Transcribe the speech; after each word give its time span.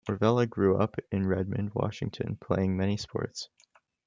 Orvella 0.09 0.49
grew 0.49 0.77
up 0.81 0.95
in 1.11 1.27
Redmond, 1.27 1.75
Washington 1.75 2.35
playing 2.43 2.75
many 2.75 2.97
sports. 2.97 3.49